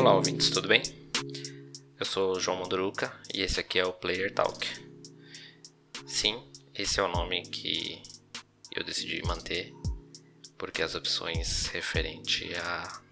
[0.00, 0.80] Olá, ouvintes, tudo bem?
[1.98, 4.66] Eu sou o João Munduruca e esse aqui é o Player Talk.
[6.06, 6.42] Sim,
[6.74, 8.02] esse é o nome que
[8.74, 9.74] eu decidi manter
[10.56, 13.02] porque as opções referente a,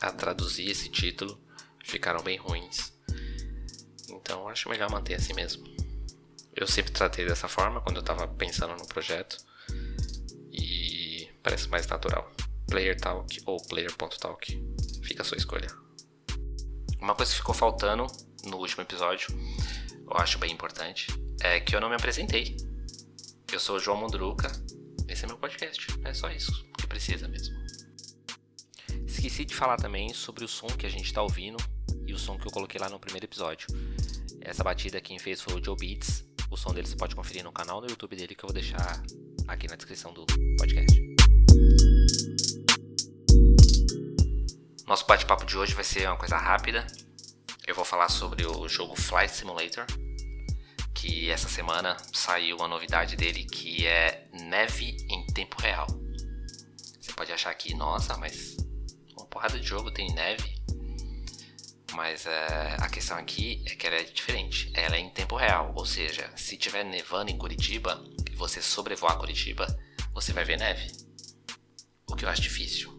[0.00, 1.40] a traduzir esse título
[1.84, 2.92] ficaram bem ruins.
[4.10, 5.64] Então acho melhor manter assim mesmo.
[6.52, 9.38] Eu sempre tratei dessa forma quando eu estava pensando no projeto
[10.50, 12.28] e parece mais natural.
[12.66, 15.83] Player Talk ou Player.talk, fica a sua escolha.
[17.04, 18.06] Uma coisa que ficou faltando
[18.46, 19.28] no último episódio,
[20.10, 21.08] eu acho bem importante,
[21.42, 22.56] é que eu não me apresentei.
[23.52, 24.50] Eu sou o João Mondruca,
[25.06, 27.54] esse é meu podcast, é só isso que precisa mesmo.
[29.06, 31.58] Esqueci de falar também sobre o som que a gente está ouvindo
[32.06, 33.68] e o som que eu coloquei lá no primeiro episódio.
[34.40, 36.24] Essa batida quem fez foi o Joe Beats.
[36.50, 39.02] O som dele você pode conferir no canal no YouTube dele que eu vou deixar
[39.46, 40.24] aqui na descrição do
[40.56, 41.13] podcast.
[44.86, 46.86] Nosso bate-papo de hoje vai ser uma coisa rápida.
[47.66, 49.86] Eu vou falar sobre o jogo Flight Simulator,
[50.94, 55.86] que essa semana saiu uma novidade dele que é neve em tempo real.
[57.00, 58.58] Você pode achar que, nossa, mas
[59.16, 60.54] uma porrada de jogo tem neve.
[61.94, 64.70] Mas é, a questão aqui é que ela é diferente.
[64.74, 69.16] Ela é em tempo real, ou seja, se tiver nevando em Curitiba e você sobrevoar
[69.16, 69.66] Curitiba,
[70.12, 70.92] você vai ver neve.
[72.06, 72.94] O que eu acho difícil,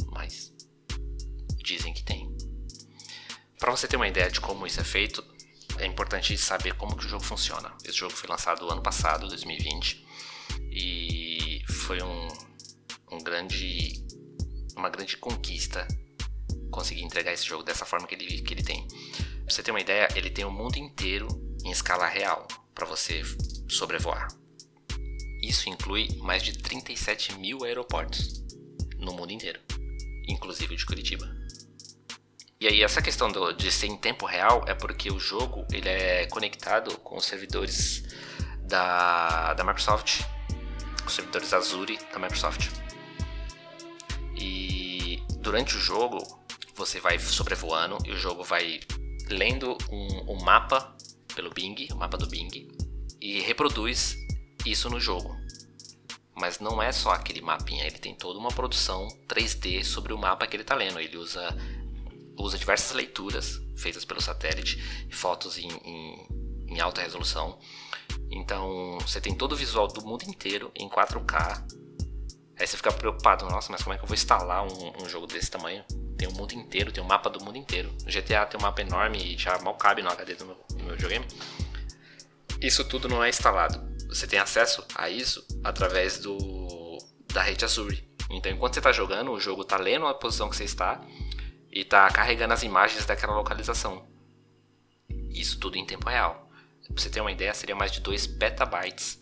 [1.66, 2.34] dizem que tem.
[3.60, 5.24] Para você ter uma ideia de como isso é feito,
[5.78, 7.74] é importante saber como que o jogo funciona.
[7.84, 10.06] Esse jogo foi lançado ano passado, 2020,
[10.72, 12.28] e foi um,
[13.12, 14.06] um grande,
[14.78, 15.88] uma grande conquista
[16.72, 18.88] conseguir entregar esse jogo dessa forma que ele, que ele tem.
[18.88, 21.28] Pra você ter uma ideia, ele tem o mundo inteiro
[21.64, 23.22] em escala real para você
[23.70, 24.28] sobrevoar.
[25.42, 28.44] Isso inclui mais de 37 mil aeroportos
[28.98, 29.60] no mundo inteiro,
[30.28, 31.45] inclusive o de Curitiba.
[32.66, 35.88] E aí essa questão do, de ser em tempo real é porque o jogo ele
[35.88, 38.04] é conectado com os servidores
[38.62, 40.24] da, da Microsoft,
[41.06, 42.72] os servidores Azure da Microsoft.
[44.36, 46.18] E durante o jogo
[46.74, 48.80] você vai sobrevoando e o jogo vai
[49.30, 50.98] lendo um, um mapa
[51.36, 52.68] pelo Bing, o mapa do Bing,
[53.22, 54.18] e reproduz
[54.66, 55.38] isso no jogo.
[56.34, 60.48] Mas não é só aquele mapinha, ele tem toda uma produção 3D sobre o mapa
[60.48, 61.00] que ele está lendo.
[61.00, 61.56] Ele usa
[62.38, 64.82] usa diversas leituras feitas pelo satélite,
[65.12, 66.28] fotos em, em,
[66.68, 67.58] em alta resolução.
[68.30, 71.64] Então você tem todo o visual do mundo inteiro em 4K.
[72.58, 75.28] Aí você fica preocupado, nossa, mas como é que eu vou instalar um, um jogo
[75.28, 75.84] desse tamanho?
[76.18, 77.94] Tem o mundo inteiro, tem o mapa do mundo inteiro.
[78.04, 80.84] O GTA tem um mapa enorme e já mal cabe no HD do meu, do
[80.84, 81.26] meu videogame.
[82.62, 83.84] Isso tudo não é instalado.
[84.08, 86.98] Você tem acesso a isso através do
[87.34, 88.08] da rede Azure.
[88.30, 91.06] Então, enquanto você está jogando, o jogo está lendo a posição que você está
[91.76, 94.08] e está carregando as imagens daquela localização.
[95.30, 96.50] Isso tudo em tempo real.
[96.88, 99.20] Pra você ter uma ideia, seria mais de 2 petabytes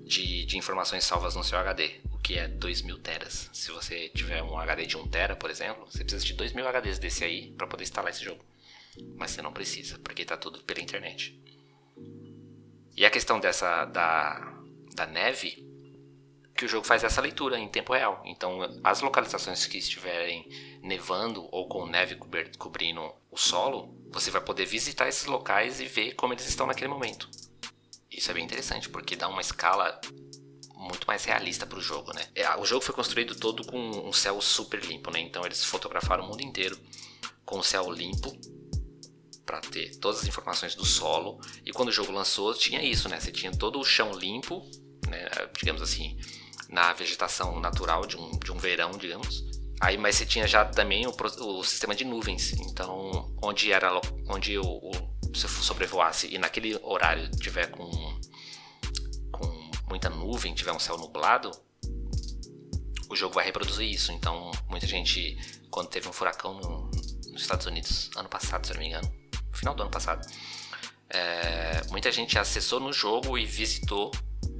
[0.00, 3.50] de, de informações salvas no seu HD, o que é 2 mil teras.
[3.52, 6.66] Se você tiver um HD de 1 tera, por exemplo, você precisa de 2 mil
[6.66, 8.42] HDs desse aí para poder instalar esse jogo.
[9.16, 11.38] Mas você não precisa, porque está tudo pela internet.
[12.96, 14.54] E a questão dessa da,
[14.94, 15.69] da neve
[16.60, 18.22] que o jogo faz essa leitura em tempo real.
[18.22, 20.46] Então, as localizações que estiverem
[20.82, 22.16] nevando ou com neve
[22.58, 23.00] cobrindo
[23.30, 27.30] o solo, você vai poder visitar esses locais e ver como eles estão naquele momento.
[28.10, 29.98] Isso é bem interessante, porque dá uma escala
[30.74, 32.26] muito mais realista para o jogo, né?
[32.34, 35.18] É, o jogo foi construído todo com um céu super limpo, né?
[35.18, 36.78] Então eles fotografaram o mundo inteiro
[37.46, 38.38] com o céu limpo
[39.46, 41.40] para ter todas as informações do solo.
[41.64, 43.18] E quando o jogo lançou, tinha isso, né?
[43.18, 44.62] Você tinha todo o chão limpo,
[45.08, 45.26] né?
[45.58, 46.18] digamos assim,
[46.70, 49.44] na vegetação natural de um, de um verão, digamos.
[49.80, 52.52] Aí, mas você tinha já também o, o sistema de nuvens.
[52.52, 54.90] Então, onde era onde o, o
[55.32, 57.88] você sobrevoasse e naquele horário tiver com,
[59.30, 61.50] com muita nuvem, tiver um céu nublado,
[63.08, 64.12] o jogo vai reproduzir isso.
[64.12, 65.36] Então, muita gente,
[65.70, 66.90] quando teve um furacão no,
[67.30, 69.12] nos Estados Unidos ano passado, se não me engano,
[69.52, 70.26] final do ano passado,
[71.08, 74.10] é, muita gente acessou no jogo e visitou,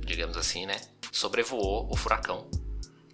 [0.04, 0.80] digamos assim, né?
[1.12, 2.48] Sobrevoou o furacão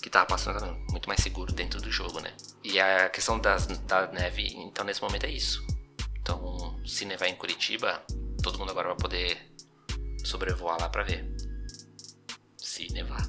[0.01, 2.33] que estava passando muito mais seguro dentro do jogo, né?
[2.63, 5.67] E a questão das, da neve, então nesse momento é isso.
[6.21, 8.05] Então, se nevar em Curitiba,
[8.43, 9.53] todo mundo agora vai poder
[10.25, 11.25] sobrevoar lá para ver.
[12.57, 13.27] Se nevar.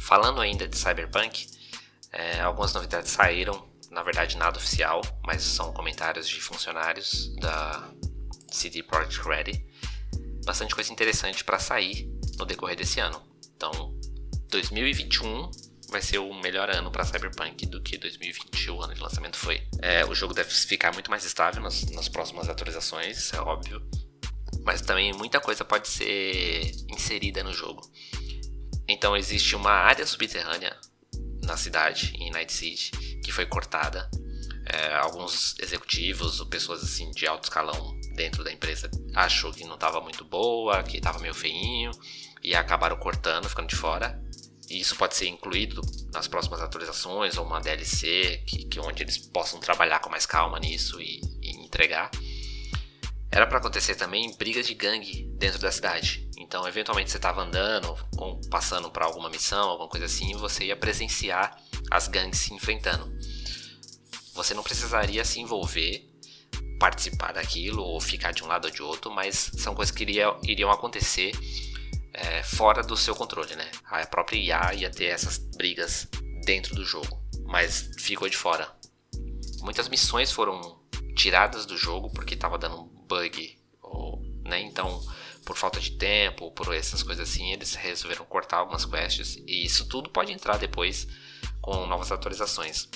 [0.00, 1.48] Falando ainda de Cyberpunk,
[2.12, 3.68] é, algumas novidades saíram.
[3.90, 7.90] Na verdade, nada oficial, mas são comentários de funcionários da
[8.48, 9.64] CD Projekt Red.
[10.44, 12.08] Bastante coisa interessante para sair
[12.40, 13.22] no decorrer desse ano.
[13.54, 13.94] Então,
[14.48, 15.50] 2021
[15.90, 19.62] vai ser o melhor ano para Cyberpunk do que 2020, o ano de lançamento foi.
[19.82, 23.82] É, o jogo deve ficar muito mais estável nas, nas próximas atualizações, é óbvio.
[24.64, 27.82] Mas também muita coisa pode ser inserida no jogo.
[28.88, 30.76] Então existe uma área subterrânea
[31.44, 32.90] na cidade, em Night City,
[33.22, 34.08] que foi cortada.
[34.66, 39.74] É, alguns executivos ou pessoas assim de alto escalão dentro da empresa achou que não
[39.74, 41.90] estava muito boa, que estava meio feinho
[42.50, 44.20] e acabaram cortando, ficando de fora.
[44.68, 45.80] E isso pode ser incluído
[46.12, 50.58] nas próximas atualizações ou uma DLC que, que onde eles possam trabalhar com mais calma
[50.58, 52.10] nisso e, e entregar.
[53.30, 56.28] Era para acontecer também brigas de gangue dentro da cidade.
[56.36, 57.96] Então, eventualmente você estava andando,
[58.50, 61.56] passando para alguma missão, alguma coisa assim, e você ia presenciar
[61.88, 63.16] as gangues se enfrentando.
[64.34, 66.04] Você não precisaria se envolver,
[66.80, 70.34] participar daquilo ou ficar de um lado ou de outro, mas são coisas que iria,
[70.42, 71.30] iriam acontecer
[72.12, 73.70] é, fora do seu controle, né?
[73.86, 76.08] A própria IA ia ter essas brigas
[76.44, 78.68] dentro do jogo, mas ficou de fora.
[79.60, 80.80] Muitas missões foram
[81.14, 84.60] tiradas do jogo porque estava dando um bug, ou, né?
[84.60, 85.00] Então,
[85.44, 89.88] por falta de tempo, por essas coisas assim, eles resolveram cortar algumas quests e isso
[89.88, 91.06] tudo pode entrar depois
[91.60, 92.88] com novas atualizações.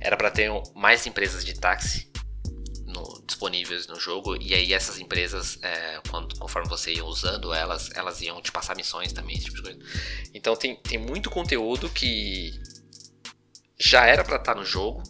[0.00, 2.11] Era para ter mais empresas de táxi
[3.26, 8.20] disponíveis no jogo e aí essas empresas, é, quando, conforme você ia usando elas, elas
[8.20, 9.78] iam te passar missões também, esse tipo de coisa.
[10.34, 12.52] Então tem, tem muito conteúdo que
[13.78, 15.02] já era para estar tá no jogo,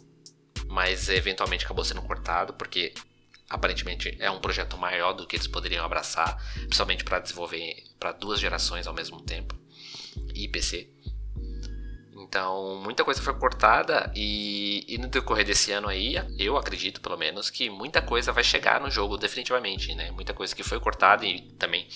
[0.67, 2.93] mas eventualmente acabou sendo cortado porque
[3.49, 8.39] aparentemente é um projeto maior do que eles poderiam abraçar, principalmente para desenvolver para duas
[8.39, 9.55] gerações ao mesmo tempo
[10.33, 10.89] e PC.
[12.33, 17.15] Então, muita coisa foi cortada e, e, no decorrer desse ano aí, eu acredito pelo
[17.15, 20.09] menos que muita coisa vai chegar no jogo definitivamente, né?
[20.09, 21.87] Muita coisa que foi cortada e também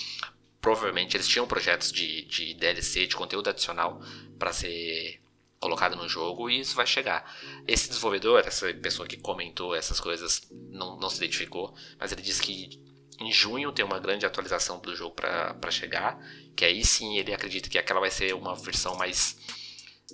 [0.62, 4.00] provavelmente eles tinham projetos de, de DLC, de conteúdo adicional
[4.38, 5.20] para ser
[5.60, 7.36] colocado no jogo e isso vai chegar.
[7.68, 12.44] Esse desenvolvedor, essa pessoa que comentou essas coisas, não, não se identificou, mas ele disse
[12.44, 12.80] que
[13.20, 16.24] em junho tem uma grande atualização do jogo para chegar,
[16.56, 19.36] que aí sim ele acredita que aquela vai ser uma versão mais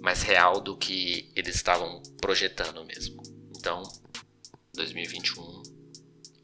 [0.01, 3.21] mais real do que eles estavam projetando mesmo.
[3.55, 3.83] Então,
[4.73, 5.63] 2021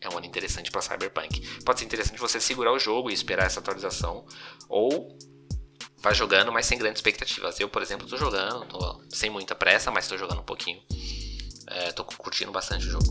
[0.01, 1.61] é um ano interessante para Cyberpunk.
[1.63, 4.25] Pode ser interessante você segurar o jogo e esperar essa atualização,
[4.67, 5.17] ou
[5.97, 7.59] vai jogando, mas sem grandes expectativas.
[7.59, 10.81] Eu, por exemplo, estou jogando, tô sem muita pressa, mas estou jogando um pouquinho.
[11.87, 13.05] Estou é, curtindo bastante o jogo.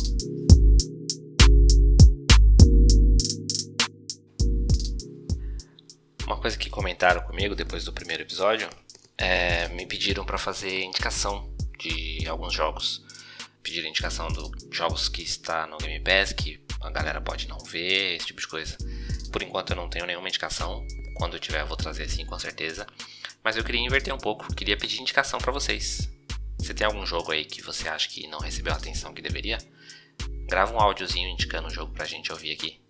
[6.26, 8.68] Uma coisa que comentaram comigo depois do primeiro episódio
[9.18, 13.04] é, me pediram para fazer indicação de alguns jogos.
[13.62, 14.40] Pediram indicação de
[14.74, 18.46] jogos que está no Game Pass, que a galera pode não ver, esse tipo de
[18.46, 18.78] coisa.
[19.32, 20.86] Por enquanto eu não tenho nenhuma indicação.
[21.16, 22.86] Quando eu tiver, eu vou trazer sim, com certeza.
[23.42, 26.08] Mas eu queria inverter um pouco, queria pedir indicação para vocês.
[26.58, 29.58] Você tem algum jogo aí que você acha que não recebeu a atenção que deveria?
[30.46, 32.80] Grava um áudiozinho indicando o jogo pra gente ouvir aqui.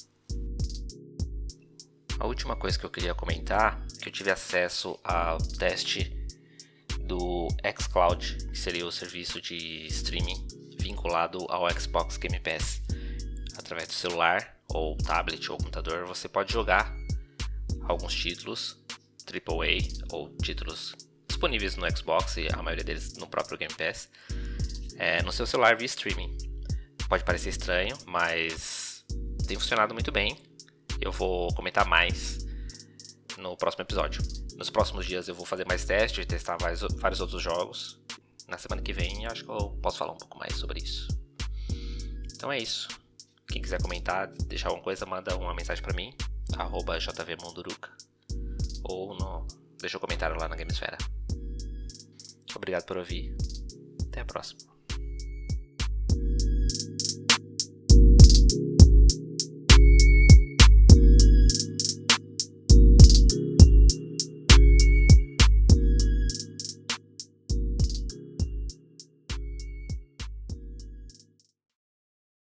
[2.18, 6.17] A última coisa que eu queria comentar, que eu tive acesso ao teste
[7.08, 10.46] do xCloud, que seria o serviço de streaming
[10.78, 12.82] vinculado ao Xbox Game Pass.
[13.56, 16.94] Através do celular, ou tablet, ou computador, você pode jogar
[17.84, 18.78] alguns títulos
[19.26, 20.94] AAA ou títulos
[21.26, 24.08] disponíveis no Xbox e a maioria deles no próprio Game Pass
[24.96, 26.36] é, no seu celular via streaming.
[27.08, 29.04] Pode parecer estranho, mas
[29.46, 30.36] tem funcionado muito bem.
[31.00, 32.46] Eu vou comentar mais
[33.38, 34.22] no próximo episódio.
[34.56, 37.98] Nos próximos dias eu vou fazer mais testes, testar vários, vários outros jogos.
[38.46, 41.08] Na semana que vem acho que eu posso falar um pouco mais sobre isso.
[42.34, 42.88] Então é isso.
[43.50, 46.12] Quem quiser comentar, deixar alguma coisa, manda uma mensagem para mim,
[46.98, 47.90] jvmunduruca.
[48.84, 49.46] Ou no,
[49.80, 50.98] deixa um comentário lá na Gamesfera.
[52.54, 53.34] Obrigado por ouvir.
[54.08, 54.77] Até a próxima.